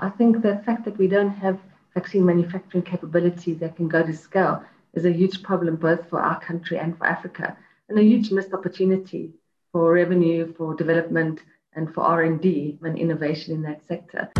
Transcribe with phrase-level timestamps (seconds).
[0.00, 1.58] I think the fact that we don't have
[1.92, 4.62] vaccine manufacturing capability that can go to scale
[4.94, 7.56] is a huge problem both for our country and for Africa,
[7.88, 9.32] and a huge missed opportunity
[9.72, 11.40] for revenue, for development,
[11.74, 14.30] and for R&D and innovation in that sector.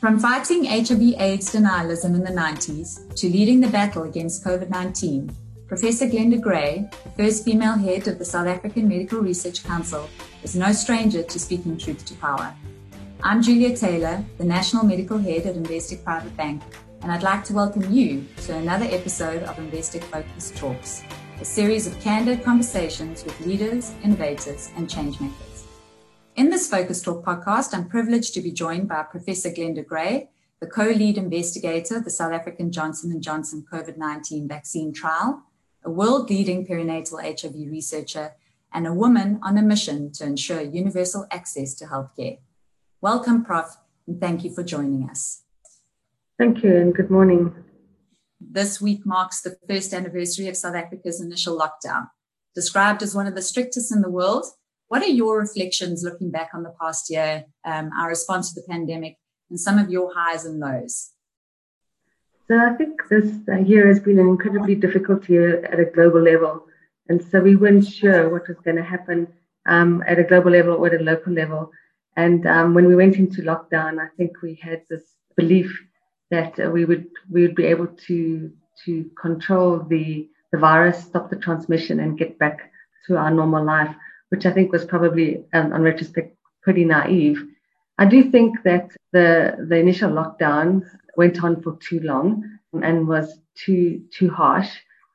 [0.00, 5.30] From fighting HIV AIDS denialism in the 90s to leading the battle against COVID 19,
[5.68, 10.08] Professor Glenda Gray, first female head of the South African Medical Research Council,
[10.42, 12.54] is no stranger to speaking truth to power.
[13.22, 16.62] I'm Julia Taylor, the National Medical Head at Investec Private Bank,
[17.02, 21.02] and I'd like to welcome you to another episode of Investec Focus Talks,
[21.38, 25.64] a series of candid conversations with leaders, innovators, and changemakers.
[26.36, 30.30] In this Focus Talk podcast, I'm privileged to be joined by Professor Glenda Gray,
[30.60, 35.44] the co-lead investigator of the South African Johnson & Johnson COVID-19 vaccine trial,
[35.84, 38.32] a world-leading perinatal HIV researcher,
[38.72, 42.38] and a woman on a mission to ensure universal access to healthcare.
[43.00, 45.42] Welcome, Prof, and thank you for joining us.
[46.38, 47.54] Thank you, and good morning.
[48.40, 52.08] This week marks the first anniversary of South Africa's initial lockdown.
[52.54, 54.44] Described as one of the strictest in the world,
[54.88, 58.66] what are your reflections looking back on the past year, um, our response to the
[58.66, 59.16] pandemic,
[59.50, 61.12] and some of your highs and lows?
[62.48, 63.30] So I think this
[63.66, 66.66] year has been an incredibly difficult year at a global level.
[67.08, 69.28] And so we weren't sure what was going to happen
[69.66, 71.70] um, at a global level or at a local level.
[72.16, 75.02] And um, when we went into lockdown, I think we had this
[75.36, 75.70] belief
[76.30, 78.50] that uh, we would we would be able to
[78.84, 82.72] to control the the virus, stop the transmission, and get back
[83.06, 83.94] to our normal life
[84.30, 87.42] which I think was probably, um, on retrospect, pretty naive.
[87.98, 90.82] I do think that the the initial lockdown
[91.18, 92.28] went on for too long
[92.88, 94.70] and was too too harsh.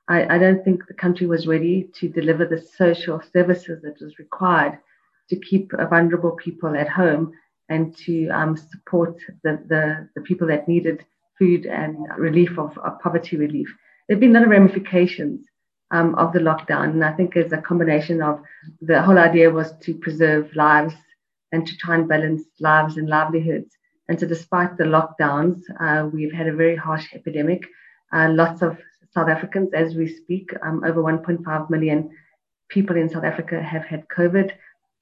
[0.10, 4.20] I, I don't think the country was ready to deliver the social services that was
[4.20, 4.78] required
[5.30, 7.32] to keep vulnerable people at home
[7.70, 11.06] and to um, support the, the, the people that needed
[11.40, 13.70] food and relief of, of poverty relief.
[14.08, 15.46] There have been a lot of ramifications
[15.92, 16.90] um, of the lockdown.
[16.90, 18.42] And I think it's a combination of
[18.82, 20.96] the whole idea was to preserve lives
[21.54, 23.78] and to try and balance lives and livelihoods.
[24.10, 27.66] And so, despite the lockdowns, uh, we've had a very harsh epidemic.
[28.12, 28.78] Uh, lots of
[29.14, 32.10] South Africans, as we speak, um, over 1.5 million
[32.70, 34.52] people in South Africa have had COVID.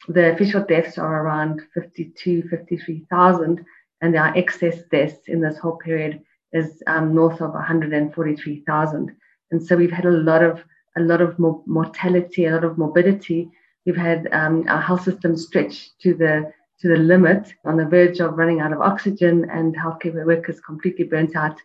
[0.07, 3.65] The official deaths are around 52, 53,000,
[4.01, 6.21] and our excess deaths in this whole period
[6.53, 9.15] is um, north of 143,000.
[9.51, 10.63] And so we've had a lot of
[10.97, 13.49] a lot of mortality, a lot of morbidity.
[13.85, 16.51] We've had um, our health system stretched to the
[16.81, 21.05] to the limit, on the verge of running out of oxygen, and healthcare workers completely
[21.05, 21.57] burnt out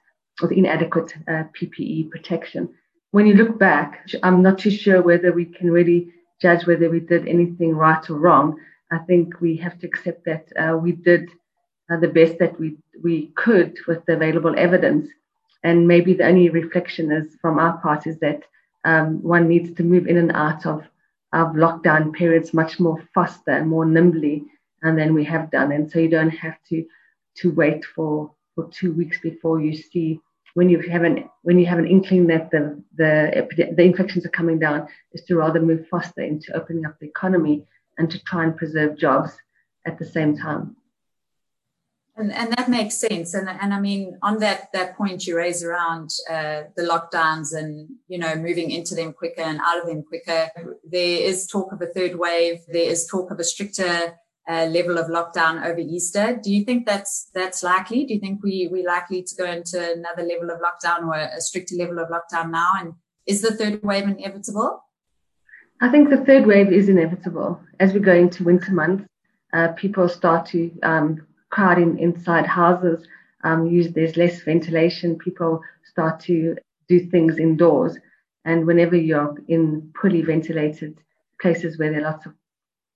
[0.43, 2.69] with inadequate uh, PPE protection.
[3.12, 7.00] When you look back, I'm not too sure whether we can really judge whether we
[7.00, 8.59] did anything right or wrong.
[8.93, 11.31] I think we have to accept that uh, we did
[11.91, 15.09] uh, the best that we we could with the available evidence,
[15.62, 18.43] and maybe the only reflection is from our part is that
[18.84, 20.83] um, one needs to move in and out of,
[21.33, 24.44] of lockdown periods much more faster and more nimbly
[24.86, 25.72] and then we have done.
[25.72, 26.84] And so you don't have to
[27.41, 30.20] to wait for, for two weeks before you see
[30.54, 33.14] when you have an when you have an inkling that the the
[33.76, 37.66] the infections are coming down, is to rather move faster into opening up the economy
[37.98, 39.32] and to try and preserve jobs
[39.86, 40.76] at the same time.
[42.18, 43.34] And, and that makes sense.
[43.34, 47.91] And, and I mean, on that, that point you raise around uh, the lockdowns and,
[48.08, 50.48] you know, moving into them quicker and out of them quicker,
[50.82, 52.60] there is talk of a third wave.
[52.68, 54.14] There is talk of a stricter
[54.48, 56.38] uh, level of lockdown over Easter.
[56.42, 58.04] Do you think that's that's likely?
[58.04, 61.40] Do you think we we're likely to go into another level of lockdown or a
[61.40, 62.72] stricter level of lockdown now?
[62.78, 62.94] And
[63.26, 64.84] is the third wave inevitable?
[65.80, 69.04] I think the third wave is inevitable as we go into winter months.
[69.52, 73.06] Uh, people start to um, crowding inside houses.
[73.44, 75.18] Um, use, there's less ventilation.
[75.18, 76.56] People start to
[76.88, 77.98] do things indoors.
[78.44, 80.98] And whenever you're in poorly ventilated
[81.40, 82.34] places where there are lots of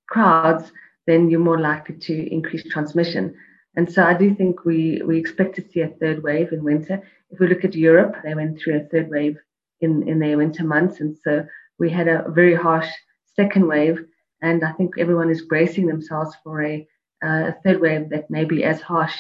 [0.09, 0.72] crowds,
[1.10, 3.34] then you're more likely to increase transmission.
[3.77, 7.03] And so I do think we, we expect to see a third wave in winter.
[7.30, 9.36] If we look at Europe, they went through a third wave
[9.80, 11.01] in, in their winter months.
[11.01, 11.47] And so
[11.78, 12.89] we had a very harsh
[13.36, 14.04] second wave.
[14.42, 16.86] And I think everyone is bracing themselves for a
[17.22, 19.16] uh, a third wave that may be as harsh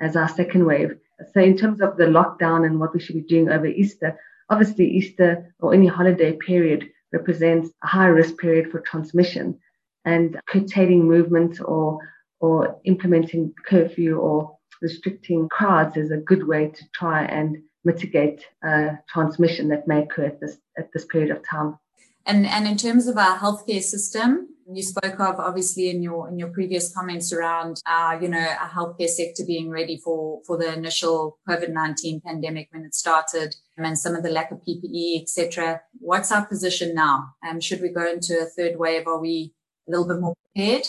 [0.00, 0.96] as our second wave.
[1.32, 4.86] So, in terms of the lockdown and what we should be doing over Easter, obviously,
[4.88, 9.58] Easter or any holiday period represents a high risk period for transmission.
[10.04, 11.98] And curtailing movement or,
[12.40, 18.90] or implementing curfew or restricting crowds is a good way to try and mitigate uh,
[19.08, 21.78] transmission that may occur at this, at this period of time.
[22.26, 26.38] And, and in terms of our healthcare system, You spoke of obviously in your in
[26.38, 30.72] your previous comments around uh, you know our healthcare sector being ready for for the
[30.72, 35.80] initial COVID nineteen pandemic when it started, and some of the lack of PPE, etc.
[35.98, 37.34] What's our position now?
[37.44, 39.08] Um, should we go into a third wave?
[39.08, 39.54] Are we
[39.90, 40.86] little bit more prepared?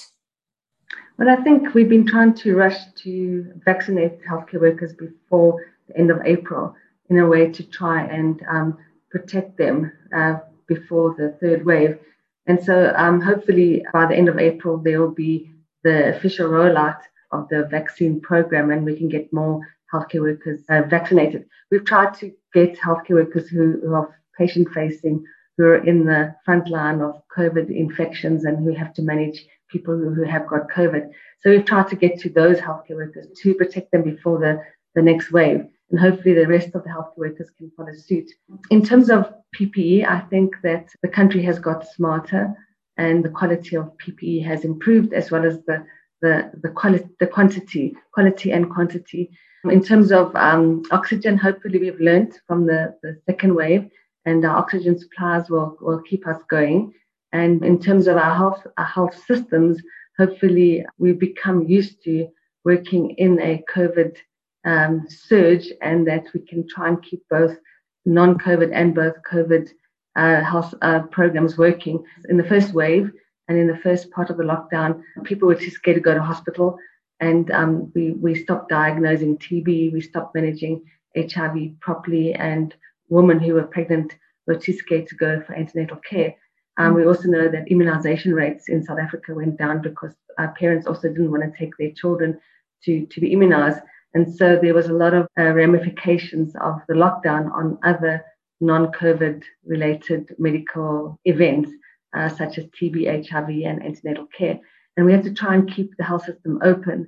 [1.18, 6.10] Well, I think we've been trying to rush to vaccinate healthcare workers before the end
[6.10, 6.76] of April
[7.10, 8.78] in a way to try and um,
[9.12, 10.38] protect them uh,
[10.68, 12.00] before the third wave.
[12.48, 15.52] And so um, hopefully by the end of April, there will be
[15.84, 17.02] the official rollout
[17.32, 19.62] of the vaccine program and we can get more
[19.94, 21.46] healthcare workers uh, vaccinated.
[21.70, 25.24] We've tried to get healthcare workers who, who are patient facing,
[25.62, 29.96] who are in the front line of COVID infections and who have to manage people
[29.96, 31.12] who, have got COVID.
[31.40, 34.60] So we've tried to get to those healthcare workers to protect them before the,
[34.96, 35.68] the next wave.
[35.92, 38.32] And hopefully the rest of the healthcare workers can follow suit.
[38.72, 42.56] In terms of PPE, I think that the country has got smarter
[42.98, 45.86] and the quality of PPE has improved as well as the
[46.24, 49.30] the the quality the quantity quality and quantity.
[49.66, 53.92] In terms of um, oxygen, hopefully we've learned from the, the second wave
[54.26, 56.94] and our oxygen supplies will, will keep us going.
[57.34, 59.82] And in terms of our health, our health systems,
[60.18, 62.28] hopefully we become used to
[62.64, 64.18] working in a COVID
[64.66, 67.58] um, surge and that we can try and keep both
[68.06, 69.70] non-COVID and both COVID
[70.16, 72.04] uh, health uh, programs working.
[72.30, 73.12] In the first wave
[73.48, 76.22] and in the first part of the lockdown, people were too scared to go to
[76.22, 76.78] hospital
[77.20, 80.84] and um, we, we stopped diagnosing TB, we stopped managing
[81.16, 82.76] HIV properly and
[83.12, 84.16] women who were pregnant
[84.48, 86.36] were too scared to go for antenatal care.
[86.78, 90.16] Um, we also know that immunization rates in South Africa went down because
[90.58, 92.40] parents also didn't want to take their children
[92.86, 93.80] to, to be immunized.
[94.14, 98.26] And so there was a lot of uh, ramifications of the lockdown on other
[98.60, 101.72] non-COVID related medical events,
[102.16, 104.60] uh, such as TB, HIV, and antenatal care.
[104.98, 107.08] And we have to try and keep the health system open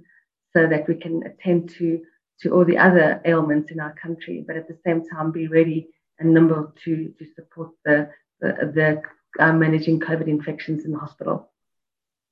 [0.55, 2.01] so that we can attend to,
[2.43, 5.89] to all the other ailments in our country, but at the same time be ready
[6.19, 8.09] and nimble to, to support the,
[8.39, 9.01] the, the
[9.43, 11.51] uh, managing COVID infections in the hospital.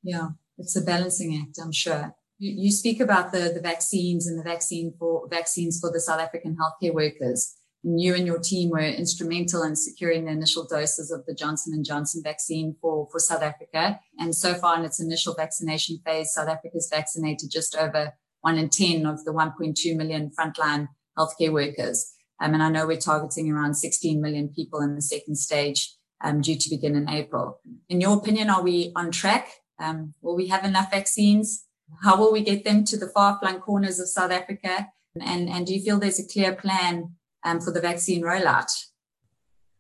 [0.04, 2.16] Yeah, it's a balancing act, I'm sure.
[2.38, 6.20] You, you speak about the, the vaccines and the vaccine for vaccines for the South
[6.20, 7.56] African healthcare workers.
[7.84, 11.74] And you and your team were instrumental in securing the initial doses of the Johnson
[11.74, 14.00] and Johnson vaccine for, for South Africa.
[14.20, 18.58] And so far in its initial vaccination phase, South Africa has vaccinated just over one
[18.58, 22.14] in 10 of the 1.2 million frontline healthcare workers.
[22.42, 26.42] Um, and I know we're targeting around 16 million people in the second stage um,
[26.42, 27.60] due to begin in April.
[27.90, 29.48] In your opinion, are we on track?
[29.80, 31.66] Um, will we have enough vaccines?
[32.04, 34.88] How will we get them to the far-flung corners of South Africa?
[35.20, 38.72] And, and do you feel there's a clear plan um, for the vaccine rollout?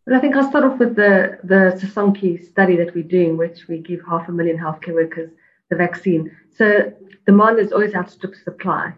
[0.05, 3.67] Well, I think I'll start off with the, the Sisonke study that we're doing, which
[3.67, 5.31] we give half a million healthcare workers
[5.71, 6.29] the vaccine.
[6.55, 6.93] So
[7.25, 8.93] demand is always outstripped supply.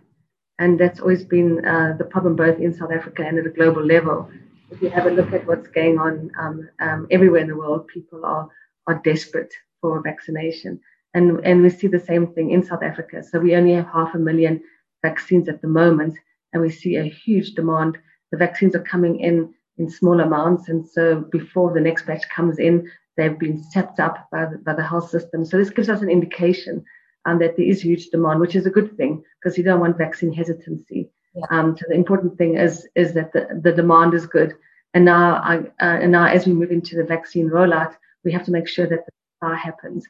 [0.59, 3.83] And that's always been uh, the problem both in South Africa and at a global
[3.83, 4.29] level
[4.73, 7.87] if you have a look at what's going on um, um, everywhere in the world,
[7.87, 8.49] people are
[8.87, 10.79] are desperate for vaccination,
[11.13, 13.23] and and we see the same thing in South Africa.
[13.23, 14.61] So we only have half a million
[15.03, 16.17] vaccines at the moment,
[16.51, 17.97] and we see a huge demand.
[18.31, 22.57] The vaccines are coming in in small amounts, and so before the next batch comes
[22.57, 25.45] in, they've been stepped up by the, by the health system.
[25.45, 26.83] So this gives us an indication
[27.25, 29.97] um, that there is huge demand, which is a good thing because you don't want
[29.97, 31.09] vaccine hesitancy.
[31.35, 31.45] Yeah.
[31.49, 34.55] Um, so the important thing is is that the, the demand is good,
[34.93, 38.45] and now I, uh, and now as we move into the vaccine rollout, we have
[38.45, 40.05] to make sure that the supply happens,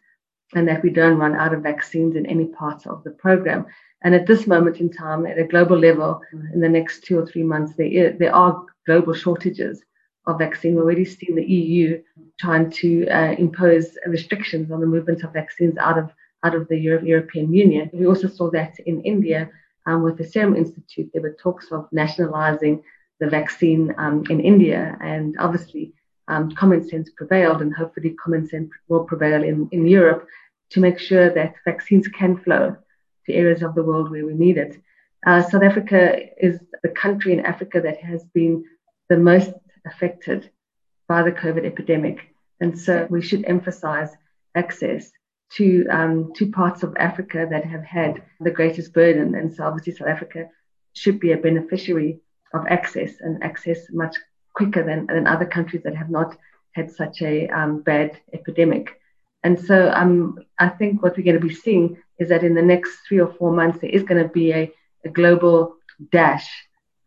[0.53, 3.65] and that we don't run out of vaccines in any part of the program.
[4.01, 6.19] And at this moment in time, at a global level,
[6.53, 9.81] in the next two or three months, there there are global shortages
[10.25, 10.75] of vaccine.
[10.75, 12.01] We've already seen the EU
[12.39, 16.11] trying to uh, impose restrictions on the movement of vaccines out of
[16.43, 17.89] out of the Euro- European Union.
[17.93, 19.49] We also saw that in India
[19.85, 22.83] um, with the Serum Institute, there were talks of nationalizing
[23.19, 25.93] the vaccine um, in India, and obviously
[26.27, 30.27] um, common sense prevailed, and hopefully common sense will prevail in, in Europe
[30.71, 32.75] to make sure that vaccines can flow
[33.25, 34.81] to areas of the world where we need it.
[35.25, 38.65] Uh, South Africa is the country in Africa that has been
[39.09, 39.51] the most
[39.85, 40.49] affected
[41.07, 44.09] by the COVID epidemic, and so we should emphasize
[44.55, 45.11] access
[45.57, 49.35] to um, two parts of Africa that have had the greatest burden.
[49.35, 50.49] And so obviously South Africa
[50.93, 52.19] should be a beneficiary
[52.53, 54.15] of access and access much
[54.53, 56.37] quicker than, than other countries that have not
[56.71, 58.99] had such a um, bad epidemic.
[59.43, 62.61] And so um, I think what we're going to be seeing is that in the
[62.61, 64.71] next three or four months, there is going to be a,
[65.05, 65.75] a global
[66.11, 66.49] dash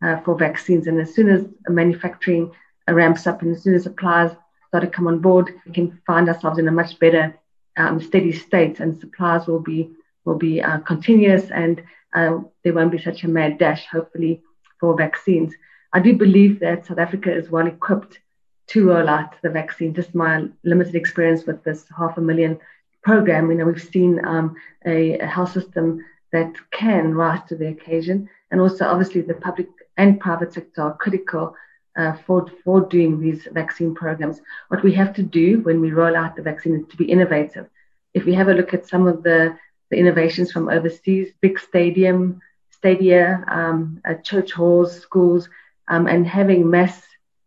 [0.01, 0.87] uh, for vaccines.
[0.87, 2.51] And as soon as manufacturing
[2.93, 4.31] ramps up and as soon as suppliers
[4.67, 7.37] start to come on board, we can find ourselves in a much better
[7.77, 9.89] um, steady state and supplies will be
[10.25, 11.81] will be uh, continuous and
[12.13, 14.41] uh, there won't be such a mad dash, hopefully,
[14.79, 15.53] for vaccines.
[15.93, 18.19] I do believe that South Africa is well equipped
[18.67, 19.93] to roll out the vaccine.
[19.93, 22.59] Just my limited experience with this half a million
[23.03, 26.03] program, you know, we've seen um, a, a, health system
[26.33, 30.97] that can rise to the occasion, and also obviously the public and private sector are
[30.97, 31.55] critical
[31.97, 34.41] uh, for for doing these vaccine programs.
[34.69, 37.67] What we have to do when we roll out the vaccine is to be innovative.
[38.13, 39.57] If we have a look at some of the
[39.89, 45.49] the innovations from overseas, big stadium, stadia, um, uh, church halls, schools,
[45.87, 47.01] um, and having mass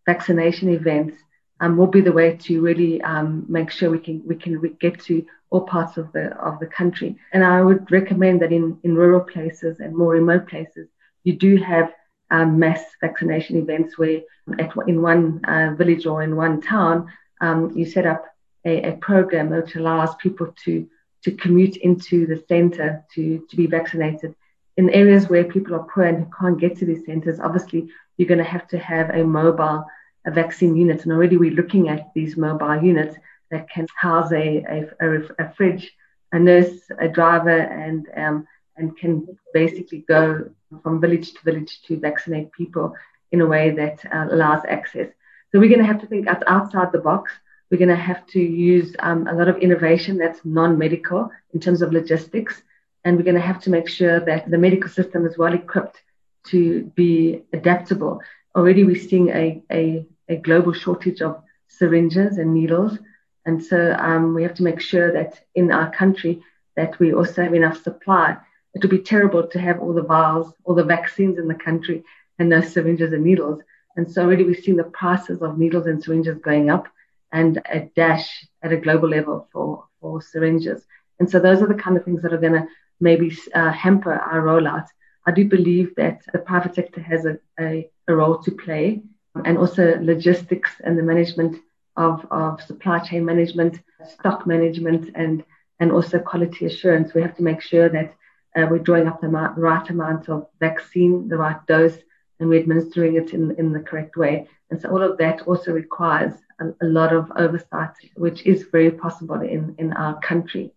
[0.07, 1.17] vaccination events
[1.61, 5.01] um, will be the way to really um, make sure we can we can get
[5.01, 7.17] to all parts of the of the country.
[7.33, 10.89] And I would recommend that in in rural places and more remote places,
[11.25, 11.93] you do have
[12.31, 14.21] um, mass vaccination events where
[14.59, 17.11] at, in one uh, village or in one town,
[17.41, 18.25] um, you set up
[18.65, 20.89] a, a program which allows people to
[21.23, 24.35] to commute into the center to, to be vaccinated.
[24.79, 28.39] In areas where people are poor and can't get to these centers, obviously you're going
[28.39, 29.85] to have to have a mobile
[30.27, 31.03] a vaccine unit.
[31.03, 33.17] And already we're looking at these mobile units
[33.51, 35.93] that can house a, a, a, fridge,
[36.33, 38.47] a nurse, a driver, and um,
[38.77, 40.51] and can basically go
[40.83, 42.95] from village to village to vaccinate people
[43.33, 45.09] in a way that uh, allows access.
[45.51, 47.33] So we're going to have to think outside the box.
[47.71, 51.83] We're going to have to use um, a lot of innovation that's non-medical in terms
[51.83, 52.63] of logistics,
[53.05, 56.01] and we're going to have to make sure that the medical system is well equipped
[56.49, 58.21] to be adaptable.
[58.57, 62.99] Already, we're seeing a, a, a global shortage of syringes and needles,
[63.47, 66.43] and so um, we have to make sure that in our country
[66.77, 68.37] that we also have enough supply.
[68.75, 72.05] It would be terrible to have all the vials, all the vaccines in the country,
[72.39, 73.61] and no syringes and needles.
[73.97, 76.89] And so already we've seen the prices of needles and syringes going up
[77.33, 80.85] and a dash at a global level for, for syringes.
[81.19, 82.67] And so those are the kind of things that are going to
[83.01, 84.87] maybe uh, hamper our rollout.
[85.27, 89.03] I do believe that the private sector has a, a, a, role to play
[89.45, 91.63] and also logistics and the management
[91.97, 95.45] of, of supply chain management, stock management, and,
[95.79, 97.13] and also quality assurance.
[97.13, 98.15] We have to make sure that
[98.57, 101.97] uh, we're drawing up the, right amount of vaccine, the right dose,
[102.39, 104.49] and we're administering it in, in the correct way.
[104.71, 108.91] And so all of that also requires a, a lot of oversight, which is very
[108.91, 110.73] possible in, in our country.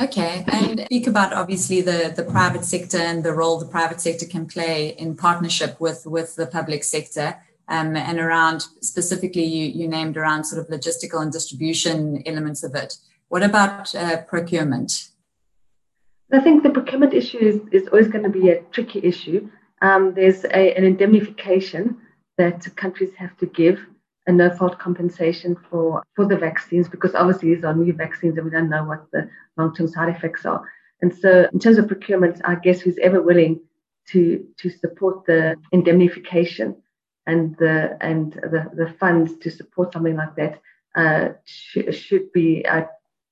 [0.00, 4.24] Okay, and speak about obviously the, the private sector and the role the private sector
[4.24, 7.36] can play in partnership with, with the public sector.
[7.68, 12.74] Um, and around specifically, you, you named around sort of logistical and distribution elements of
[12.74, 12.96] it.
[13.28, 15.09] What about uh, procurement?
[16.32, 19.50] I think the procurement issue is, is always going to be a tricky issue.
[19.82, 21.98] Um, there's a, an indemnification
[22.38, 23.80] that countries have to give
[24.26, 28.44] a no fault compensation for, for the vaccines because obviously these are new vaccines and
[28.44, 30.62] we don't know what the long term side effects are.
[31.02, 33.60] And so, in terms of procurement, I guess who's ever willing
[34.08, 36.76] to, to support the indemnification
[37.26, 40.60] and the and the, the funds to support something like that
[40.96, 42.82] uh, sh- should be uh,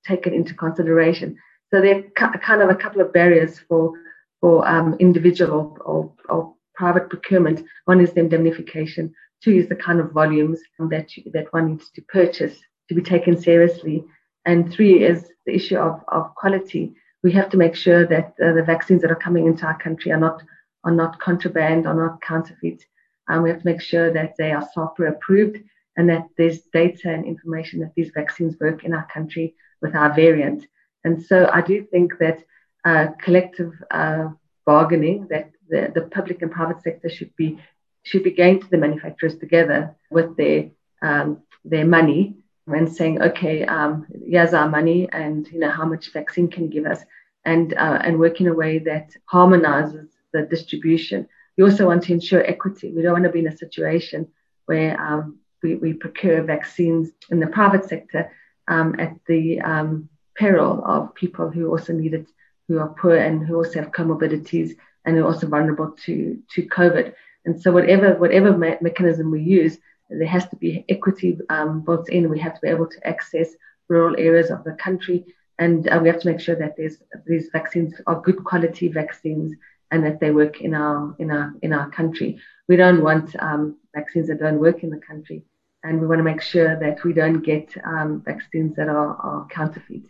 [0.05, 1.37] taken into consideration.
[1.71, 3.93] So there are kind of a couple of barriers for
[4.41, 7.67] for um, individual or, or, private procurement.
[7.87, 9.13] One is the indemnification.
[9.43, 12.57] Two is the kind of volumes that you, that one needs to purchase
[12.89, 14.05] to be taken seriously.
[14.45, 16.95] And three is the issue of, of quality.
[17.25, 20.13] We have to make sure that uh, the vaccines that are coming into our country
[20.13, 20.41] are not
[20.85, 22.85] are not contraband, are not counterfeit.
[23.29, 25.59] Um, we have to make sure that they are SAHPRA approved
[25.97, 30.15] and that there's data and information that these vaccines work in our country with our
[30.15, 30.65] variant.
[31.05, 32.45] And so I do think that
[32.85, 34.29] uh, collective uh,
[34.67, 37.59] bargaining that the, the public and private sector should be
[38.03, 40.71] should be going to the manufacturers together with their
[41.03, 42.37] um, their money
[42.67, 46.87] and saying, okay, um, here's our money, and you know how much vaccine can give
[46.87, 47.01] us,
[47.45, 51.29] and uh, and work in a way that harmonizes the distribution.
[51.57, 52.93] We also want to ensure equity.
[52.93, 54.29] We don't want to be in a situation
[54.67, 58.31] where um, we, we procure vaccines in the private sector
[58.69, 62.27] um, at the um, peril of people who also need it,
[62.67, 66.63] who are poor and who also have comorbidities and who are also vulnerable to, to
[66.67, 67.15] COVID.
[67.45, 69.79] And so whatever whatever me- mechanism we use,
[70.11, 72.31] there has to be equity um, built in.
[72.31, 73.49] We have to be able to access
[73.89, 75.25] rural areas of the country,
[75.59, 79.55] and uh, we have to make sure that these vaccines are good quality vaccines
[79.91, 82.39] and that they work in our in our in our country.
[82.69, 85.45] We don't want um, vaccines that don't work in the country,
[85.83, 89.47] and we want to make sure that we don't get um, vaccines that are, are
[89.49, 90.05] counterfeit.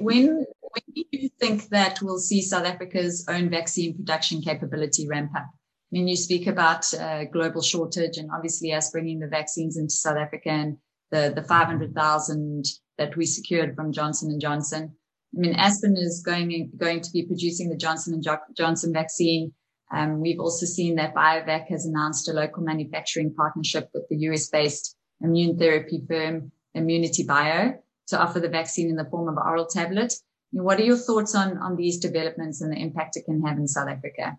[0.00, 0.44] When
[0.76, 5.46] when do you think that we'll see South Africa's own vaccine production capability ramp up?
[5.46, 9.94] I mean, you speak about uh, global shortage and obviously us bringing the vaccines into
[9.94, 10.76] South Africa and
[11.10, 12.64] the, the 500,000
[12.98, 14.94] that we secured from Johnson Johnson.
[15.36, 18.20] I mean, Aspen is going going to be producing the Johnson
[18.56, 19.52] Johnson vaccine.
[19.94, 24.96] Um, we've also seen that BioVac has announced a local manufacturing partnership with the US-based
[25.20, 30.12] immune therapy firm ImmunityBio to offer the vaccine in the form of oral tablet.
[30.52, 33.68] What are your thoughts on, on these developments and the impact it can have in
[33.68, 34.38] South Africa?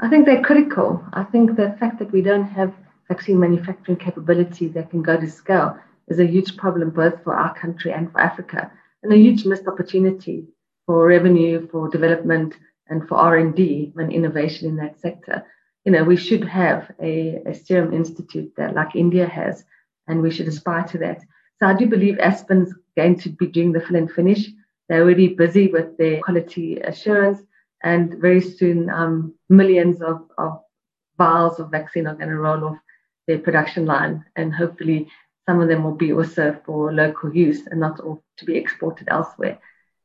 [0.00, 1.04] I think they're critical.
[1.12, 2.72] I think the fact that we don't have
[3.08, 5.76] vaccine manufacturing capability that can go to scale
[6.08, 8.70] is a huge problem both for our country and for Africa,
[9.02, 10.46] and a huge missed opportunity
[10.86, 12.54] for revenue, for development,
[12.88, 15.44] and for R&D and innovation in that sector.
[15.84, 19.64] You know, we should have a, a serum institute that like India has,
[20.06, 21.22] and we should aspire to that.
[21.58, 24.48] So I do believe Aspen's going to be doing the fill and finish.
[24.88, 27.40] They're already busy with their quality assurance,
[27.82, 30.60] and very soon um, millions of, of
[31.18, 32.78] vials of vaccine are going to roll off
[33.26, 35.08] their production line, and hopefully
[35.46, 39.08] some of them will be also for local use and not all to be exported
[39.10, 39.58] elsewhere.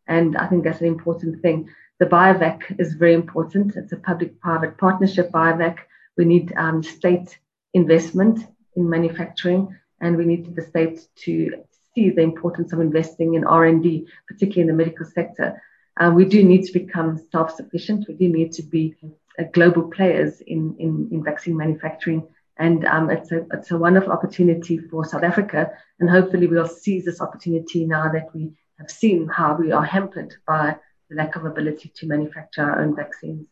[0.07, 1.69] And I think that's an important thing.
[1.99, 3.75] The BioVac is very important.
[3.75, 5.31] It's a public-private partnership.
[5.31, 5.77] BioVac.
[6.17, 7.37] We need um, state
[7.73, 8.45] investment
[8.75, 11.63] in manufacturing, and we need the state to
[11.95, 15.61] see the importance of investing in R&D, particularly in the medical sector.
[15.99, 18.05] Uh, we do need to become self-sufficient.
[18.07, 18.95] We do need to be
[19.39, 22.27] uh, global players in, in, in vaccine manufacturing.
[22.57, 25.71] And um, it's, a, it's a wonderful opportunity for South Africa.
[25.99, 30.33] And hopefully we'll seize this opportunity now that we have seen how we are hampered
[30.45, 30.75] by
[31.09, 33.47] the lack of ability to manufacture our own vaccines.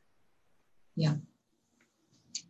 [0.95, 1.13] Yeah.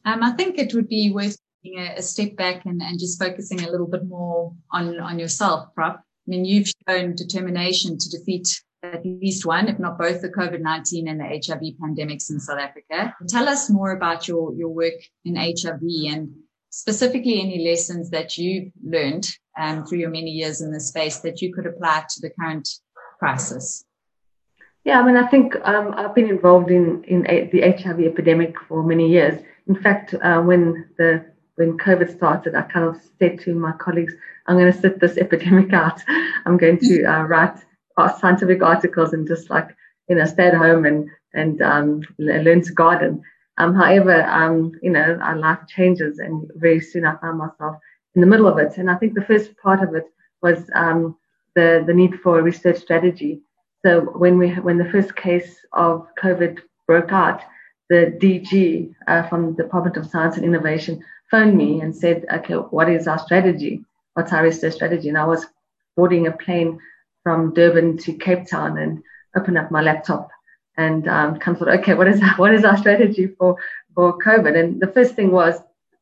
[0.05, 3.69] Um, I think it would be worth a, step back and, and just focusing a
[3.69, 5.95] little bit more on, on yourself, Prof.
[5.97, 8.47] I mean, you've shown determination to defeat
[8.83, 13.15] at least one, if not both, the COVID-19 and the HIV pandemics in South Africa.
[13.27, 16.33] Tell us more about your, your work in HIV and
[16.71, 19.27] specifically any lessons that you've learned
[19.59, 22.67] um, through your many years in this space that you could apply to the current
[23.19, 23.83] crisis.
[24.83, 28.55] Yeah, I mean, I think um, I've been involved in, in a, the HIV epidemic
[28.67, 29.39] for many years.
[29.67, 34.13] In fact, uh, when the when COVID started, I kind of said to my colleagues,
[34.47, 36.01] "I'm going to sit this epidemic out.
[36.45, 37.57] I'm going to uh, write
[38.19, 39.75] scientific articles and just like
[40.07, 43.21] you know stay at home and and um, learn to garden."
[43.57, 47.77] Um, however, um, you know, our life changes, and very soon I found myself
[48.15, 48.77] in the middle of it.
[48.77, 50.05] And I think the first part of it
[50.41, 51.17] was um,
[51.55, 53.41] the the need for a research strategy
[53.83, 57.41] so when we when the first case of COVID broke out,
[57.89, 62.55] the DG uh, from the Department of Science and Innovation phoned me and said, "Okay,
[62.55, 63.83] what is our strategy?
[64.13, 65.45] What's our strategy?" And I was
[65.95, 66.79] boarding a plane
[67.23, 69.01] from Durban to Cape Town and
[69.35, 70.29] opened up my laptop
[70.77, 73.55] and um, kind of thought, "Okay, what is our, what is our strategy for
[73.95, 75.55] for COVID?" And the first thing was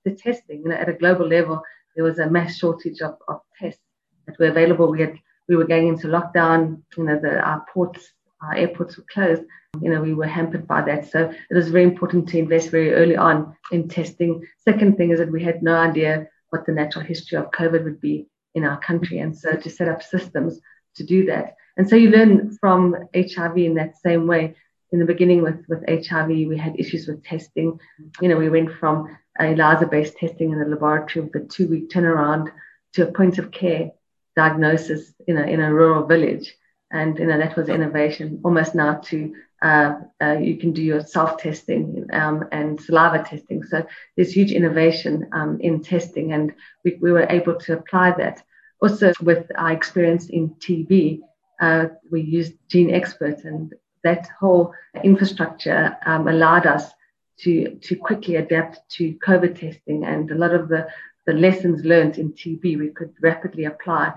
[0.04, 0.64] the testing.
[0.64, 1.62] You know, at a global level,
[1.96, 3.82] there was a mass shortage of, of tests
[4.26, 4.92] that were available.
[4.92, 9.06] We had we were going into lockdown, you know, the, our ports, our airports were
[9.12, 9.44] closed.
[9.82, 11.12] You know, we were hampered by that.
[11.12, 14.46] So it was very important to invest very early on in testing.
[14.58, 18.02] Second thing is that we had no idea what the natural history of COVID would
[18.02, 19.20] be in our country.
[19.20, 20.60] And so to set up systems
[20.96, 21.56] to do that.
[21.78, 24.56] And so you learn from HIV in that same way.
[24.92, 27.80] In the beginning with, with HIV, we had issues with testing.
[28.22, 31.90] You know, we went from ELISA based testing in the laboratory with a two week
[31.90, 32.52] turnaround
[32.94, 33.92] to a point of care
[34.36, 36.56] diagnosis in a, in a rural village.
[36.92, 41.02] And, you know, that was innovation almost now to, uh, uh, you can do your
[41.02, 43.64] self-testing um, and saliva testing.
[43.64, 48.42] So there's huge innovation um, in testing and we, we were able to apply that.
[48.82, 51.20] Also with our experience in TB,
[51.62, 53.74] uh, we used GeneXpert and
[54.04, 54.74] that whole
[55.04, 56.90] infrastructure um, allowed us
[57.40, 60.88] to, to quickly adapt to COVID testing and a lot of the,
[61.28, 64.14] the lessons learned in TB we could rapidly apply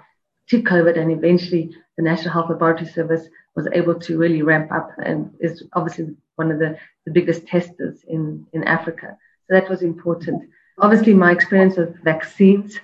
[0.52, 4.90] to COVID, and eventually the National Health Laboratory Service was able to really ramp up
[5.02, 9.16] and is obviously one of the, the biggest testers in, in Africa.
[9.48, 10.50] So that was important.
[10.78, 12.78] Obviously, my experience with vaccines.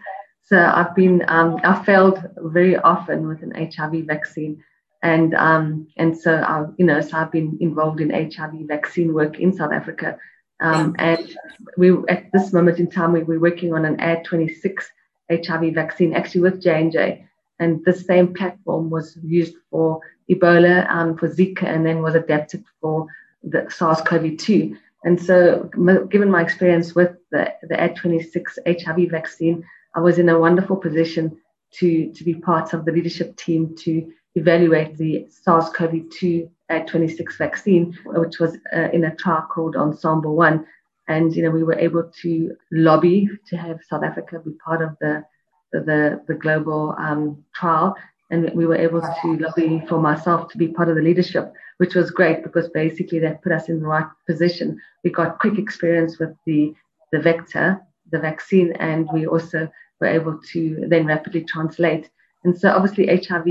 [0.44, 4.64] So I've been, um, I failed very often with an HIV vaccine.
[5.02, 9.38] And, um, and so, I, you know, so I've been involved in HIV vaccine work
[9.38, 10.18] in South Africa.
[10.60, 11.36] Um, and
[11.76, 14.84] we, at this moment in time, we, we're working on an AD26
[15.30, 17.27] HIV vaccine, actually with J&J.
[17.60, 22.14] And the same platform was used for Ebola and um, for Zika and then was
[22.14, 23.06] adapted for
[23.42, 24.76] the SARS-CoV-2.
[25.04, 25.70] And so,
[26.10, 31.38] given my experience with the, the AD26 HIV vaccine, I was in a wonderful position
[31.74, 38.38] to, to be part of the leadership team to evaluate the SARS-CoV-2 AD26 vaccine, which
[38.38, 40.66] was uh, in a trial called Ensemble One.
[41.06, 44.96] And, you know, we were able to lobby to have South Africa be part of
[45.00, 45.24] the
[45.72, 47.96] the, the global um, trial.
[48.30, 51.94] and we were able to lobby for myself to be part of the leadership, which
[51.94, 54.80] was great because basically that put us in the right position.
[55.04, 56.74] We got quick experience with the
[57.10, 59.68] the vector, the vaccine, and we also
[60.00, 62.10] were able to then rapidly translate.
[62.44, 63.48] And so obviously HIV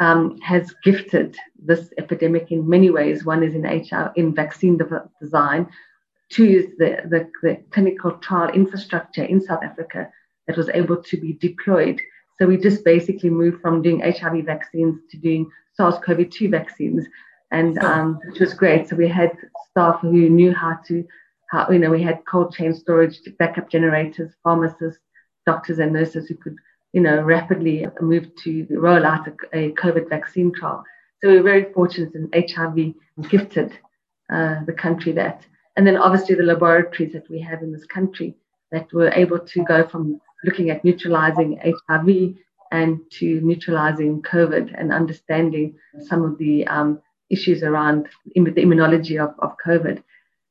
[0.00, 3.24] um, has gifted this epidemic in many ways.
[3.24, 5.68] One is in HR in vaccine de- design.
[6.28, 10.10] Two is the, the, the clinical trial infrastructure in South Africa
[10.46, 12.00] that was able to be deployed
[12.42, 17.06] so we just basically moved from doing HIV vaccines to doing SARS-CoV-2 vaccines,
[17.52, 18.88] and um, which was great.
[18.88, 19.30] So we had
[19.70, 21.04] staff who knew how to,
[21.50, 25.00] how you know, we had cold chain storage, backup generators, pharmacists,
[25.46, 26.56] doctors, and nurses who could,
[26.92, 30.82] you know, rapidly move to roll out a, a COVID vaccine trial.
[31.20, 32.94] So we we're very fortunate and HIV
[33.30, 33.78] gifted
[34.32, 35.46] uh, the country that.
[35.76, 38.34] And then obviously the laboratories that we have in this country
[38.72, 42.34] that were able to go from looking at neutralizing HIV
[42.70, 45.74] and to neutralizing COVID and understanding
[46.08, 47.00] some of the um,
[47.30, 50.02] issues around the immunology of, of COVID.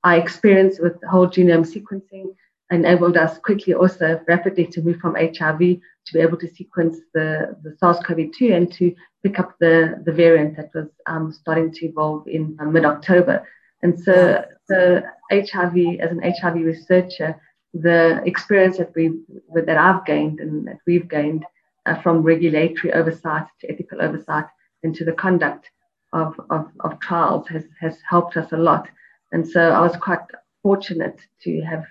[0.04, 2.36] Our experience with whole genome sequencing
[2.72, 7.56] enabled us quickly also rapidly to move from HIV to be able to sequence the,
[7.64, 12.28] the SARS-CoV-2 and to pick up the, the variant that was um, starting to evolve
[12.28, 13.48] in uh, mid-October.
[13.84, 15.02] And so, so
[15.32, 17.40] HIV, as an HIV researcher,
[17.74, 19.20] the experience that we
[19.54, 21.46] that I've gained and that we've gained
[21.86, 24.46] uh, from regulatory oversight to ethical oversight
[24.84, 25.70] into the conduct
[26.14, 28.90] of, of, of trials has, has helped us a lot.
[29.32, 30.20] And so I was quite
[30.62, 31.86] fortunate to have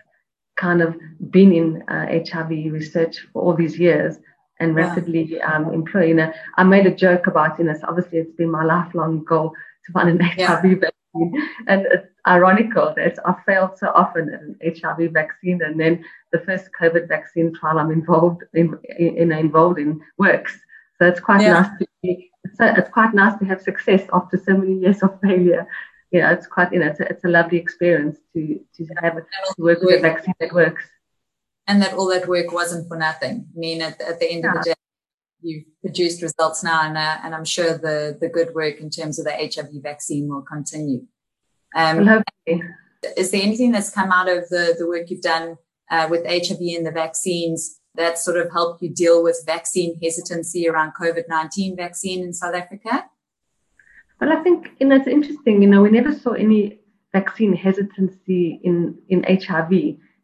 [0.56, 0.94] kind of
[1.30, 4.18] been in uh, HIV research for all these years
[4.58, 6.04] and rapidly um, employ.
[6.04, 9.24] You know, I made a joke about, you know, so obviously it's been my lifelong
[9.24, 9.54] goal
[9.86, 14.56] to find an HIV yeah and it's ironical that I failed so often at an
[14.62, 20.00] HIV vaccine, and then the first COVID vaccine trial I'm involved in, in involved in
[20.18, 20.58] works.
[20.98, 21.54] So it's quite yeah.
[21.54, 25.18] nice to be, it's, it's quite nice to have success after so many years of
[25.20, 25.66] failure.
[26.10, 29.14] You know, it's quite, you know, it's a, it's a lovely experience to to have
[29.16, 29.22] to
[29.58, 30.84] work with a vaccine that works.
[31.66, 33.46] And that all that work wasn't for nothing.
[33.56, 34.50] I mean, at, at the end yeah.
[34.50, 34.74] of the day,
[35.42, 39.18] you've produced results now, and, uh, and I'm sure the, the good work in terms
[39.18, 41.06] of the HIV vaccine will continue.
[41.74, 42.22] Um,
[43.16, 45.56] is there anything that's come out of the, the work you've done
[45.90, 50.68] uh, with HIV and the vaccines that sort of helped you deal with vaccine hesitancy
[50.68, 53.06] around COVID 19 vaccine in South Africa?
[54.20, 55.62] Well, I think you know, it's interesting.
[55.62, 56.80] You know, we never saw any
[57.12, 59.72] vaccine hesitancy in, in HIV,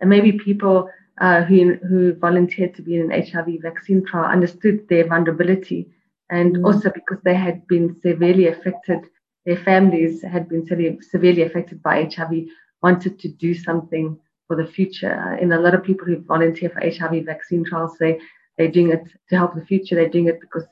[0.01, 0.89] and maybe people
[1.21, 5.89] uh, who, who volunteered to be in an HIV vaccine trial understood their vulnerability
[6.31, 6.65] and mm.
[6.65, 9.07] also because they had been severely affected,
[9.45, 10.67] their families had been
[11.01, 12.47] severely affected by HIV,
[12.83, 15.37] wanted to do something for the future.
[15.41, 18.21] And a lot of people who volunteer for HIV vaccine trials say
[18.59, 19.95] they're doing it to help the future.
[19.95, 20.65] They're doing it because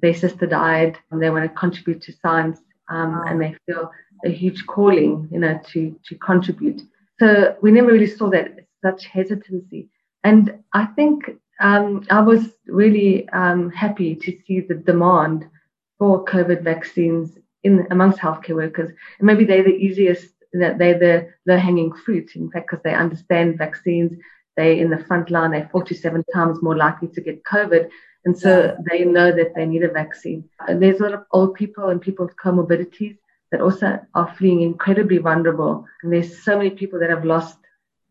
[0.00, 3.24] their sister died and they want to contribute to science um, wow.
[3.26, 3.90] and they feel
[4.24, 6.82] a huge calling, you know, to, to contribute.
[7.18, 9.88] So we never really saw that such hesitancy.
[10.24, 15.48] And I think um, I was really um, happy to see the demand
[15.98, 18.90] for COVID vaccines in amongst healthcare workers.
[19.18, 22.94] And maybe they're the easiest, that they're the low hanging fruit, in fact, because they
[22.94, 24.12] understand vaccines.
[24.56, 27.90] They're in the front line, they're 47 times more likely to get COVID.
[28.24, 30.48] And so they know that they need a vaccine.
[30.66, 33.16] And there's a lot of old people and people with comorbidities
[33.52, 35.84] that also are feeling incredibly vulnerable.
[36.02, 37.58] And there's so many people that have lost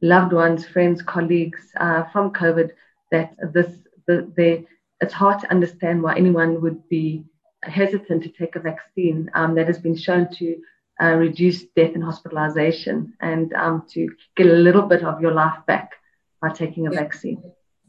[0.05, 2.69] loved ones, friends, colleagues uh, from COVID
[3.11, 3.71] that this
[4.07, 4.65] the, the,
[5.01, 7.23] it's hard to understand why anyone would be
[7.63, 10.55] hesitant to take a vaccine um, that has been shown to
[11.01, 15.57] uh, reduce death and hospitalization and um, to get a little bit of your life
[15.65, 15.93] back
[16.41, 17.41] by taking a vaccine.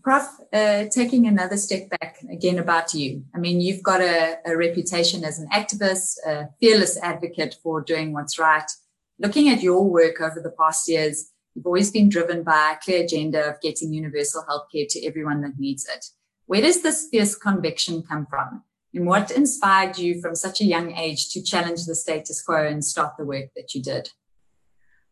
[0.02, 3.24] Prof, uh, taking another step back again about you.
[3.34, 8.12] I mean, you've got a, a reputation as an activist, a fearless advocate for doing
[8.12, 8.70] what's right.
[9.18, 13.02] Looking at your work over the past years, You've always been driven by a clear
[13.02, 16.04] agenda of getting universal healthcare to everyone that needs it.
[16.44, 18.62] Where does this fierce conviction come from?
[18.92, 22.84] And what inspired you from such a young age to challenge the status quo and
[22.84, 24.10] start the work that you did?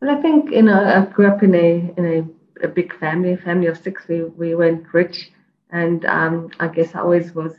[0.02, 3.33] Well, I think, you know, I grew up in a, in a, a big family,
[3.33, 4.07] a family of six.
[4.07, 5.30] We, we weren't rich.
[5.70, 7.54] And um, I guess I always was,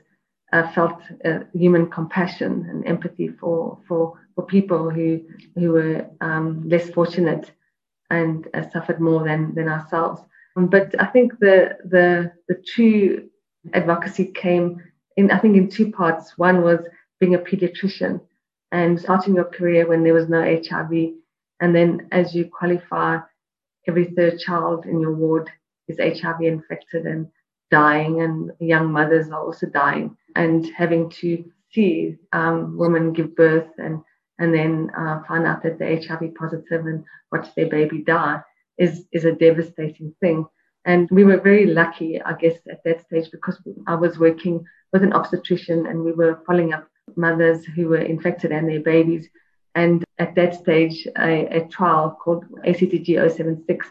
[0.54, 5.22] uh, felt uh, human compassion and empathy for, for, for people who,
[5.56, 7.50] who were um, less fortunate
[8.10, 10.22] and uh, suffered more than than ourselves.
[10.56, 13.30] But I think the the the true
[13.74, 14.82] advocacy came
[15.18, 16.38] in I think in two parts.
[16.38, 16.80] One was
[17.20, 18.22] being a pediatrician
[18.72, 21.14] and starting your career when there was no HIV,
[21.62, 23.20] and then as you qualify,
[23.88, 25.50] every third child in your ward
[25.88, 27.28] is HIV infected and
[27.72, 30.18] dying, and young mothers are also dying.
[30.36, 34.02] and having to see um, women give birth and
[34.40, 38.42] and then uh, find out that they're HIV positive and watch their baby die
[38.78, 40.46] is is a devastating thing.
[40.86, 45.04] And we were very lucky, I guess, at that stage because I was working with
[45.04, 49.28] an obstetrician and we were following up mothers who were infected and their babies.
[49.74, 53.88] And at that stage, a, a trial called ACTG 076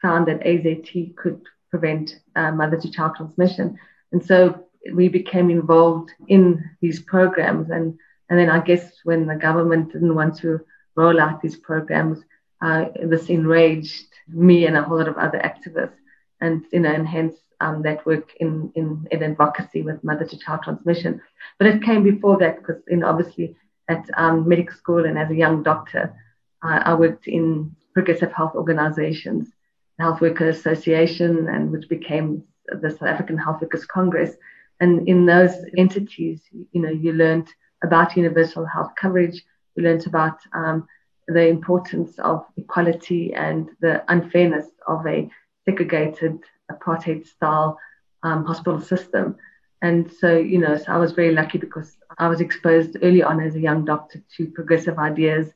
[0.00, 3.78] found that AZT could prevent uh, mother to child transmission.
[4.12, 7.70] And so we became involved in these programs.
[7.70, 7.98] And,
[8.28, 10.60] and then I guess when the government didn't want to
[10.96, 12.18] roll out these programs,
[12.60, 15.96] uh, this enraged me and a whole lot of other activists
[16.40, 20.38] and, you know, and hence um, that work in, in, in advocacy with mother to
[20.38, 21.20] child transmission.
[21.58, 23.56] But it came before that because, you know, obviously
[23.88, 26.14] at um, medical school and as a young doctor,
[26.62, 29.48] uh, I worked in progressive health organizations,
[29.96, 34.34] the Health Workers Association, and which became the South African Health Workers Congress.
[34.80, 37.48] And in those entities, you know, you learned
[37.82, 39.44] about universal health coverage,
[39.76, 40.86] We learned about um,
[41.26, 45.30] the importance of equality and the unfairness of a
[45.64, 46.38] segregated
[46.70, 47.78] apartheid style
[48.22, 49.36] um, hospital system.
[49.82, 53.40] And so, you know, so I was very lucky because I was exposed early on
[53.40, 55.52] as a young doctor to progressive ideas,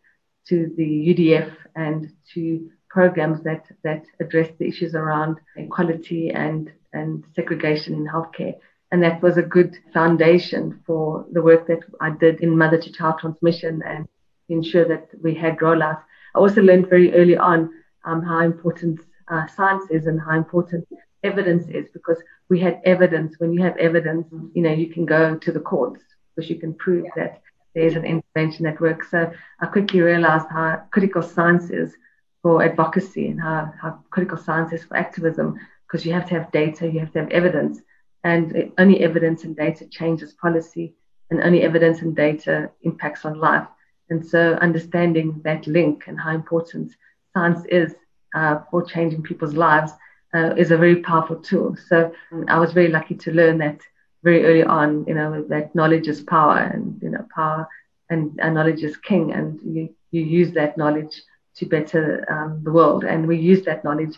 [0.49, 7.25] to the UDF, and to programs that that address the issues around equality and and
[7.35, 8.55] segregation in healthcare.
[8.92, 12.92] And that was a good foundation for the work that I did in mother to
[12.92, 14.07] child transmission and
[14.50, 16.02] ensure that we had rollouts.
[16.35, 17.70] I also learned very early on
[18.05, 20.87] um, how important uh, science is and how important
[21.22, 23.37] evidence is because we had evidence.
[23.38, 26.02] When you have evidence, you know, you can go to the courts
[26.35, 27.12] because you can prove yeah.
[27.16, 27.42] that
[27.74, 29.11] there's an intervention that works.
[29.11, 31.94] So I quickly realized how critical science is
[32.42, 36.52] for advocacy and how, how critical science is for activism because you have to have
[36.52, 37.81] data, you have to have evidence,
[38.25, 40.95] and only evidence and data changes policy,
[41.31, 43.67] and only evidence and data impacts on life.
[44.11, 46.95] And so understanding that link and how important
[47.33, 47.95] science is
[48.35, 49.93] uh, for changing people's lives
[50.35, 51.77] uh, is a very powerful tool.
[51.89, 52.13] So
[52.49, 53.81] I was very lucky to learn that
[54.23, 57.67] very early on, you know, that knowledge is power and, you know, power
[58.11, 59.33] and, and knowledge is king.
[59.33, 61.23] And you, you use that knowledge
[61.57, 63.05] to better um, the world.
[63.05, 64.17] And we use that knowledge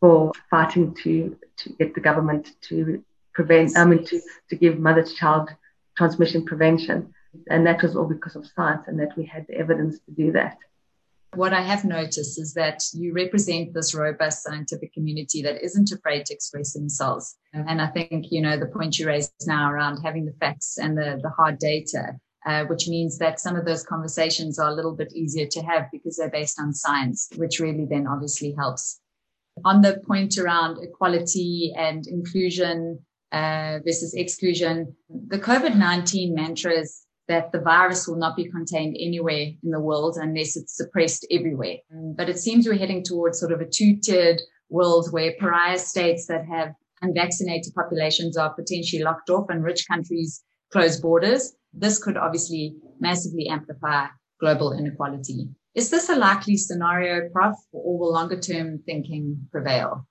[0.00, 3.02] for fighting to, to get the government to
[3.36, 4.20] prevent, I mean, to,
[4.50, 5.50] to give mother to child
[5.96, 7.12] transmission prevention.
[7.48, 10.32] And that was all because of science and that we had the evidence to do
[10.32, 10.56] that
[11.36, 16.26] what I have noticed is that you represent this robust scientific community that isn't afraid
[16.26, 17.36] to express themselves.
[17.52, 20.96] And I think, you know, the point you raised now around having the facts and
[20.96, 22.14] the, the hard data,
[22.46, 25.90] uh, which means that some of those conversations are a little bit easier to have
[25.92, 29.00] because they're based on science, which really then obviously helps.
[29.64, 33.00] On the point around equality and inclusion
[33.36, 34.94] uh, versus exclusion,
[35.28, 40.16] the COVID-19 mantra is that the virus will not be contained anywhere in the world
[40.20, 41.76] unless it's suppressed everywhere.
[42.16, 46.26] But it seems we're heading towards sort of a two tiered world where pariah states
[46.26, 46.72] that have
[47.02, 51.54] unvaccinated populations are potentially locked off and rich countries close borders.
[51.72, 54.06] This could obviously massively amplify
[54.40, 55.48] global inequality.
[55.74, 60.06] Is this a likely scenario, Prof, or will longer term thinking prevail?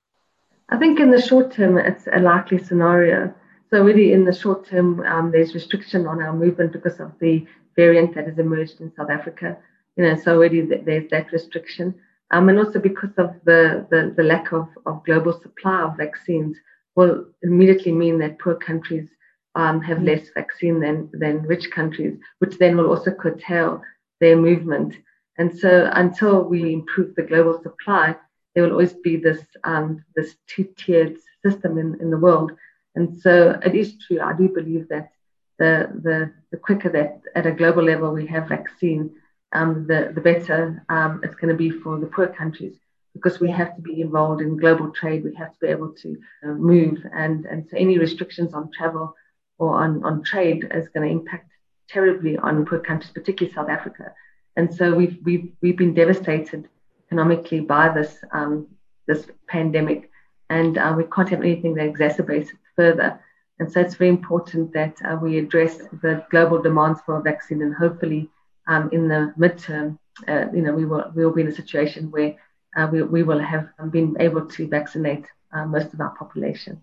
[0.69, 3.33] I think in the short term, it's a likely scenario.
[3.69, 7.45] So really, in the short term, um, there's restriction on our movement because of the
[7.75, 9.57] variant that has emerged in South Africa.
[9.95, 11.95] You know, so already there's that restriction,
[12.31, 16.57] um, and also because of the, the, the lack of, of global supply of vaccines
[16.95, 19.09] will immediately mean that poor countries
[19.55, 23.81] um, have less vaccine than than rich countries, which then will also curtail
[24.19, 24.95] their movement.
[25.37, 28.15] And so, until we improve the global supply,
[28.55, 32.51] there will always be this um, this two-tiered system in, in the world
[32.95, 34.19] and so it is true.
[34.21, 35.11] I do believe that
[35.59, 39.11] the the, the quicker that at a global level we have vaccine,
[39.51, 42.75] um, the the better um, it's going to be for the poor countries
[43.13, 45.23] because we have to be involved in global trade.
[45.23, 49.15] We have to be able to uh, move, and and so any restrictions on travel
[49.57, 51.51] or on on trade is going to impact
[51.89, 54.13] terribly on poor countries, particularly South Africa.
[54.55, 56.69] And so we've we've we've been devastated
[57.15, 58.67] economically by this um,
[59.07, 60.09] this pandemic,
[60.49, 63.19] and uh, we can't have anything that exacerbates it further.
[63.59, 67.61] And so it's very important that uh, we address the global demands for a vaccine,
[67.61, 68.29] and hopefully,
[68.67, 69.97] um, in the midterm,
[70.27, 72.35] uh, you know, we will we will be in a situation where
[72.77, 76.81] uh, we we will have been able to vaccinate uh, most of our population.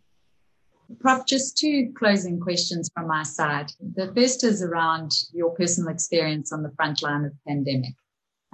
[1.01, 3.73] Prof, just two closing questions from my side.
[3.95, 7.95] The first is around your personal experience on the front line of the pandemic.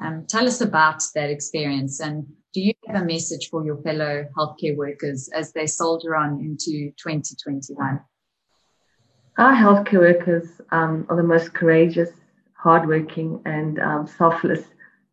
[0.01, 4.27] Um, tell us about that experience and do you have a message for your fellow
[4.37, 8.01] healthcare workers as they soldier on into 2021?
[9.37, 12.11] Our healthcare workers um, are the most courageous,
[12.55, 14.65] hardworking, and um, selfless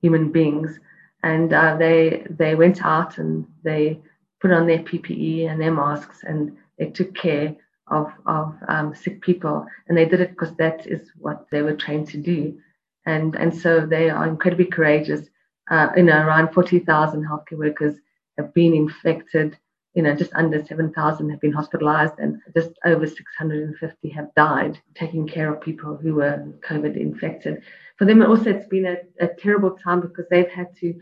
[0.02, 0.80] human beings.
[1.22, 4.00] And uh, they they went out and they
[4.40, 7.56] put on their PPE and their masks and they took care
[7.88, 9.66] of of um, sick people.
[9.88, 12.58] And they did it because that is what they were trained to do.
[13.06, 15.28] And and so they are incredibly courageous.
[15.70, 17.96] Uh, you know, around 40,000 healthcare workers
[18.38, 19.58] have been infected
[19.96, 25.26] you know, just under 7,000 have been hospitalized and just over 650 have died taking
[25.26, 27.64] care of people who were COVID infected.
[27.98, 30.94] For them, also, it's been a, a terrible time because they've had to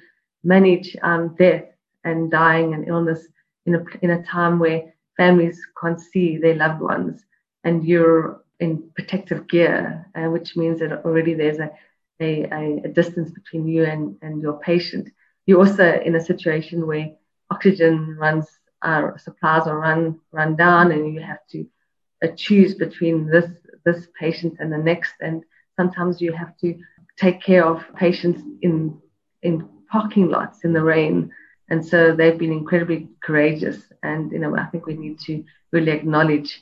[0.43, 1.65] manage um, death
[2.03, 3.27] and dying and illness
[3.65, 7.25] in a, in a time where families can't see their loved ones
[7.63, 11.71] and you're in protective gear, uh, which means that already there's a,
[12.19, 12.43] a,
[12.83, 15.09] a distance between you and, and your patient.
[15.45, 17.11] You're also in a situation where
[17.51, 18.47] oxygen runs
[18.81, 21.65] uh, supplies are run run down, and you have to
[22.23, 23.49] uh, choose between this
[23.85, 25.13] this patient and the next.
[25.21, 25.43] And
[25.77, 26.77] sometimes you have to
[27.17, 28.97] take care of patients in
[29.41, 31.31] in parking lots in the rain.
[31.69, 33.79] And so they've been incredibly courageous.
[34.03, 36.61] And you know, I think we need to really acknowledge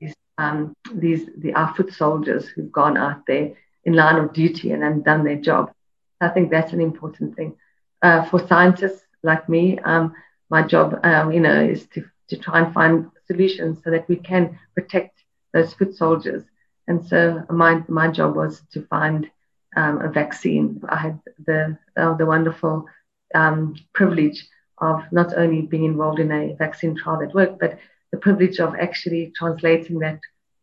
[0.00, 3.54] these um, these the our foot soldiers who've gone out there
[3.84, 5.72] in line of duty and, and done their job.
[6.20, 7.56] I think that's an important thing.
[8.02, 10.14] Uh, for scientists like me, um,
[10.50, 14.16] my job, um, you know, is to, to try and find solutions so that we
[14.16, 16.44] can protect those foot soldiers.
[16.88, 19.30] And so my, my job was to find
[19.76, 20.82] um, a vaccine.
[20.88, 22.86] I had the, uh, the wonderful
[23.34, 24.46] um, privilege
[24.78, 27.78] of not only being involved in a vaccine trial that worked, but
[28.12, 30.20] the privilege of actually translating that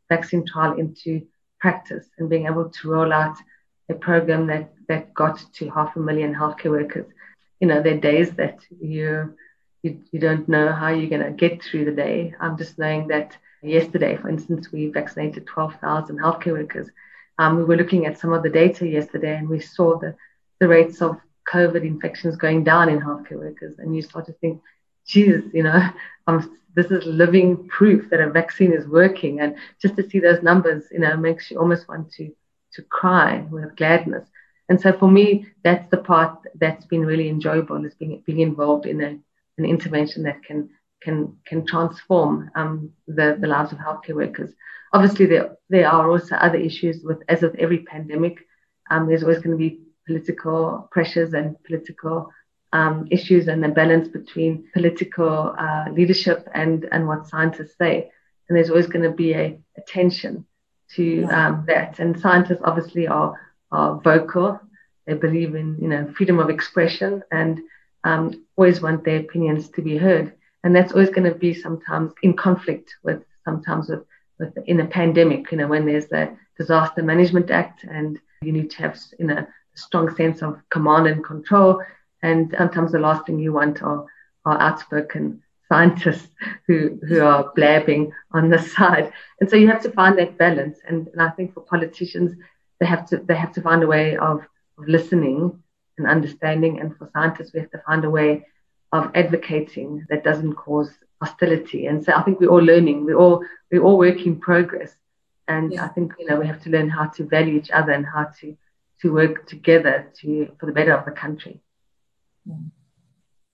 [0.09, 1.21] vaccine trial into
[1.59, 3.37] practice and being able to roll out
[3.89, 7.05] a program that, that got to half a million healthcare workers.
[7.59, 9.35] You know, there are days that you
[9.83, 12.33] you, you don't know how you're going to get through the day.
[12.39, 16.89] I'm just knowing that yesterday, for instance, we vaccinated 12,000 healthcare workers.
[17.37, 20.15] Um, we were looking at some of the data yesterday and we saw the,
[20.59, 21.17] the rates of
[21.51, 23.75] COVID infections going down in healthcare workers.
[23.77, 24.61] And you start to think,
[25.07, 25.89] Jesus, you know,
[26.27, 29.39] um, this is living proof that a vaccine is working.
[29.39, 32.31] And just to see those numbers, you know, makes you almost want to,
[32.73, 34.27] to cry with gladness.
[34.69, 38.85] And so for me, that's the part that's been really enjoyable is being, being involved
[38.85, 39.17] in a
[39.57, 40.69] an intervention that can
[41.01, 44.51] can can transform um, the the lives of healthcare workers.
[44.93, 48.39] Obviously, there there are also other issues with as with every pandemic.
[48.89, 52.31] Um, there's always going to be political pressures and political
[52.73, 58.11] um, issues and the balance between political uh, leadership and and what scientists say.
[58.47, 60.45] And there's always going to be a, a tension
[60.95, 61.99] to um, that.
[61.99, 63.39] And scientists obviously are
[63.71, 64.59] are vocal.
[65.05, 67.61] They believe in you know freedom of expression and
[68.03, 70.33] um, always want their opinions to be heard.
[70.63, 74.03] And that's always going to be sometimes in conflict with sometimes with,
[74.39, 78.71] with in a pandemic, you know, when there's the Disaster Management Act and you need
[78.71, 81.81] to have you know, a strong sense of command and control.
[82.21, 84.05] And sometimes the last thing you want are,
[84.45, 86.29] are outspoken scientists
[86.65, 89.11] who, who are blabbing on the side.
[89.39, 90.79] And so you have to find that balance.
[90.87, 92.33] And, and I think for politicians,
[92.79, 94.41] they have to, they have to find a way of,
[94.77, 95.61] of listening
[95.97, 96.79] and understanding.
[96.79, 98.45] And for scientists, we have to find a way
[98.91, 100.89] of advocating that doesn't cause
[101.21, 101.87] hostility.
[101.87, 103.05] And so I think we're all learning.
[103.05, 104.95] We're all we're all work in progress.
[105.47, 105.73] And.
[105.79, 108.25] I think you know we have to learn how to value each other and how
[108.39, 108.55] to
[109.01, 111.61] to work together to for the better of the country.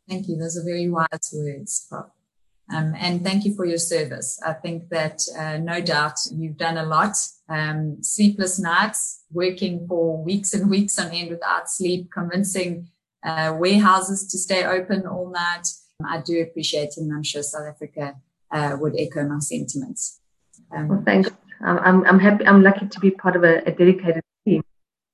[0.08, 0.38] Thank you.
[0.38, 2.06] Those are very wise words, Prof.
[2.74, 4.40] Um, and thank you for your service.
[4.46, 7.16] I think that uh, no doubt you've done a lot.
[7.50, 12.88] Um, sleepless nights, working for weeks and weeks on end without sleep, convincing
[13.24, 15.68] uh, warehouses to stay open all night.
[16.06, 18.16] I do appreciate it, and I'm sure South Africa
[18.52, 20.20] uh, would echo my sentiments.
[20.76, 21.24] Um, well.
[21.62, 22.46] I'm, I'm happy.
[22.46, 24.64] I'm lucky to be part of a, a dedicated team,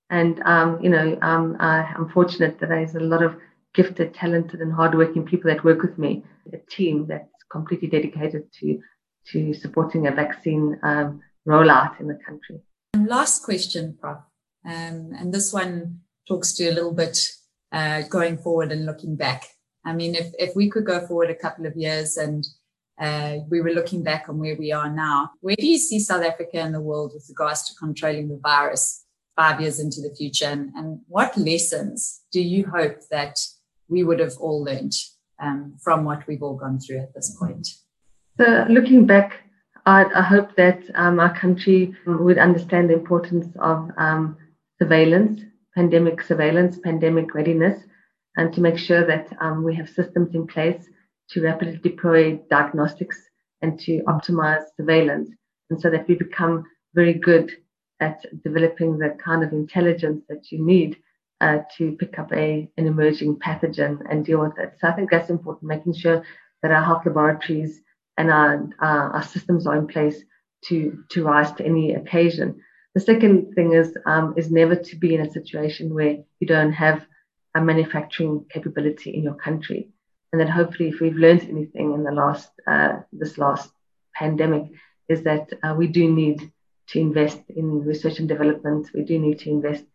[0.10, 3.36] and um, you know, um, I'm fortunate that there's a lot of
[3.74, 6.24] gifted, talented, and hardworking people that work with me.
[6.54, 8.80] A team that's completely dedicated to
[9.32, 12.60] to supporting a vaccine um, rollout in the country.
[12.94, 14.18] And last question, Prof.
[14.66, 17.30] Um, and this one talks to a little bit
[17.72, 19.46] uh, going forward and looking back.
[19.86, 22.46] I mean, if, if we could go forward a couple of years and
[23.00, 26.24] uh, we were looking back on where we are now, where do you see South
[26.24, 29.06] Africa and the world with regards to controlling the virus
[29.36, 30.48] five years into the future?
[30.48, 33.38] And, and what lessons do you hope that
[33.90, 34.94] we would have all learned
[35.42, 37.68] um, from what we've all gone through at this point?
[38.38, 39.44] So, looking back,
[39.86, 44.38] I, I hope that um, our country would understand the importance of um,
[44.80, 45.42] surveillance,
[45.76, 47.84] pandemic surveillance, pandemic readiness,
[48.38, 50.86] and to make sure that um, we have systems in place
[51.32, 53.20] to rapidly deploy diagnostics
[53.62, 55.30] and to optimize surveillance,
[55.70, 56.64] and so that we become
[56.94, 57.52] very good
[58.00, 60.98] at developing the kind of intelligence that you need
[61.42, 64.74] uh, to pick up a an emerging pathogen and deal with it.
[64.80, 66.24] So I think that's important, making sure
[66.62, 67.82] that our health laboratories
[68.18, 70.18] and our, our, our systems are in place
[70.66, 72.62] to to rise to any occasion.
[72.96, 76.74] The second thing is um, is never to be in a situation where you don't
[76.74, 77.06] have
[77.56, 79.90] a manufacturing capability in your country,
[80.32, 83.72] and that hopefully, if we've learned anything in the last uh, this last
[84.14, 84.66] pandemic,
[85.08, 86.52] is that uh, we do need
[86.88, 88.90] to invest in research and development.
[88.94, 89.86] We do need to invest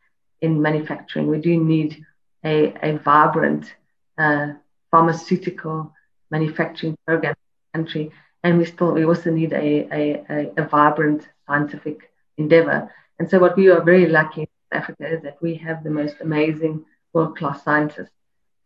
[0.45, 1.27] in manufacturing.
[1.27, 2.05] We do need
[2.45, 3.75] a, a vibrant
[4.19, 4.49] uh,
[4.91, 5.93] pharmaceutical
[6.31, 8.11] manufacturing program in the country.
[8.43, 12.93] And we still we also need a, a, a, vibrant scientific endeavor.
[13.19, 16.17] And so what we are very lucky in Africa is that we have the most
[16.21, 18.11] amazing world class scientists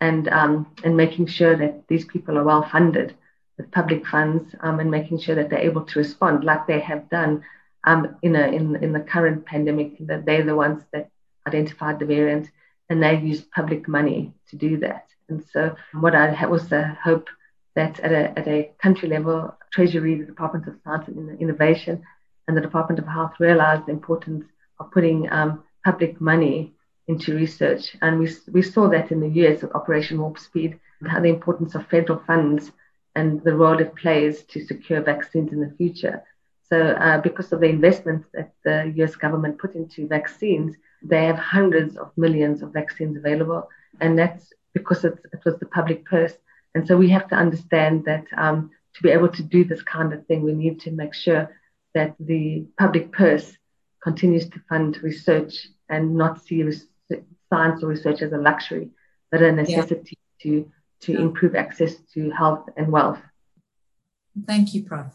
[0.00, 3.14] and um, and making sure that these people are well funded
[3.56, 7.08] with public funds um, and making sure that they're able to respond like they have
[7.10, 7.44] done
[7.84, 11.10] um, in, a, in, in the current pandemic, that they're the ones that
[11.46, 12.50] identified the variant
[12.88, 15.06] and they used public money to do that.
[15.28, 17.28] And so, what I also hope
[17.74, 22.02] that at a, at a country level, Treasury, the Department of Science and Innovation,
[22.46, 24.46] and the Department of Health realized the importance
[24.80, 26.72] of putting um, public money
[27.08, 27.96] into research.
[28.00, 31.74] And we, we saw that in the US of Operation Warp Speed, how the importance
[31.74, 32.72] of federal funds
[33.14, 36.22] and the role it plays to secure vaccines in the future.
[36.70, 41.38] So, uh, because of the investments that the US government put into vaccines, they have
[41.38, 43.68] hundreds of millions of vaccines available.
[44.00, 46.34] And that's because it, it was the public purse.
[46.74, 50.12] And so we have to understand that um, to be able to do this kind
[50.12, 51.56] of thing, we need to make sure
[51.94, 53.56] that the public purse
[54.02, 56.62] continues to fund research and not see
[57.50, 58.90] science or research as a luxury,
[59.30, 60.42] but a necessity yeah.
[60.42, 61.20] to, to yeah.
[61.20, 63.20] improve access to health and wealth.
[64.46, 65.06] Thank you, Prof.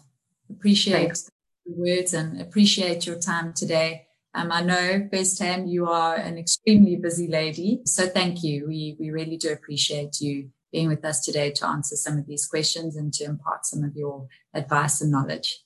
[0.50, 1.30] Appreciate Thanks
[1.66, 4.08] words and appreciate your time today.
[4.36, 7.82] Um, I know firsthand you are an extremely busy lady.
[7.86, 8.66] So thank you.
[8.68, 12.48] We, we really do appreciate you being with us today to answer some of these
[12.48, 15.64] questions and to impart some of your advice and knowledge.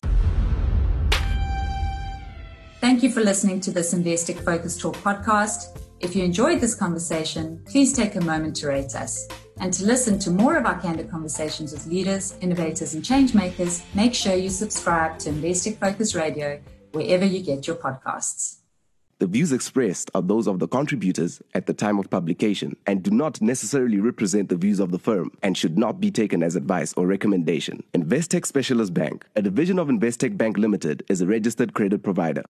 [2.81, 5.79] Thank you for listening to this Investec Focus Talk podcast.
[5.99, 9.27] If you enjoyed this conversation, please take a moment to rate us.
[9.59, 14.13] And to listen to more of our candid conversations with leaders, innovators, and changemakers, make
[14.13, 16.59] sure you subscribe to Investec Focus Radio
[16.91, 18.57] wherever you get your podcasts.
[19.19, 23.09] The views expressed are those of the contributors at the time of publication and do
[23.09, 26.93] not necessarily represent the views of the firm and should not be taken as advice
[26.95, 27.81] or recommendation.
[27.95, 32.43] Investec Specialist Bank, a division of Investec Bank Limited, is a registered credit provider.